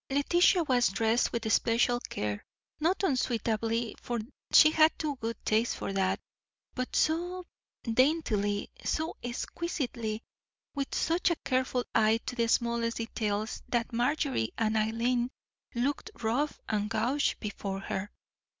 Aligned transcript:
Letitia 0.09 0.63
was 0.63 0.87
dressed 0.87 1.31
with 1.31 1.53
special 1.53 1.99
care, 1.99 2.43
not 2.79 3.03
unsuitably, 3.03 3.93
for 4.01 4.17
she 4.51 4.71
had 4.71 4.91
too 4.97 5.15
good 5.17 5.35
taste 5.45 5.75
for 5.75 5.93
that; 5.93 6.19
but 6.73 6.95
so 6.95 7.45
daintily, 7.83 8.71
so 8.83 9.15
exquisitely, 9.21 10.23
with 10.73 10.95
such 10.95 11.29
a 11.29 11.35
careful 11.45 11.83
eye 11.93 12.17
to 12.25 12.35
the 12.35 12.47
smallest 12.47 12.97
details 12.97 13.61
that 13.69 13.93
Marjorie 13.93 14.49
and 14.57 14.75
Eileen 14.75 15.29
looked 15.75 16.09
rough 16.23 16.59
and 16.67 16.89
gauche 16.89 17.35
beside 17.35 17.83
her. 17.83 18.09